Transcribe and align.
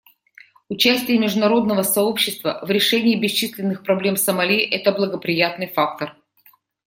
Участие 0.67 1.19
международного 1.19 1.83
сообщества 1.83 2.57
в 2.63 2.71
решении 2.71 3.15
бесчисленных 3.15 3.83
проблем 3.83 4.17
Сомали— 4.17 4.57
это 4.57 4.91
благоприятный 4.91 5.67
фактор. 5.67 6.17